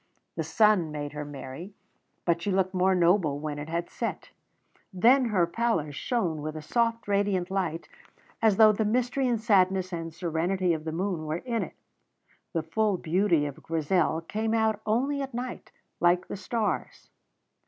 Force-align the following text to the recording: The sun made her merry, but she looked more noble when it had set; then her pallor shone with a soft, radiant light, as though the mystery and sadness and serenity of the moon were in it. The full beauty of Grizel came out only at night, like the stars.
The 0.35 0.43
sun 0.43 0.91
made 0.91 1.11
her 1.13 1.23
merry, 1.23 1.75
but 2.25 2.41
she 2.41 2.51
looked 2.51 2.73
more 2.73 2.95
noble 2.95 3.37
when 3.37 3.59
it 3.59 3.69
had 3.69 3.87
set; 3.87 4.31
then 4.91 5.25
her 5.25 5.45
pallor 5.45 5.91
shone 5.91 6.41
with 6.41 6.55
a 6.55 6.61
soft, 6.63 7.07
radiant 7.07 7.51
light, 7.51 7.87
as 8.41 8.57
though 8.57 8.71
the 8.71 8.83
mystery 8.83 9.27
and 9.27 9.39
sadness 9.39 9.93
and 9.93 10.11
serenity 10.11 10.73
of 10.73 10.85
the 10.85 10.91
moon 10.91 11.27
were 11.27 11.37
in 11.45 11.61
it. 11.61 11.75
The 12.51 12.63
full 12.63 12.97
beauty 12.97 13.45
of 13.45 13.61
Grizel 13.61 14.21
came 14.21 14.55
out 14.55 14.81
only 14.87 15.21
at 15.21 15.35
night, 15.35 15.69
like 15.99 16.27
the 16.27 16.35
stars. 16.35 17.11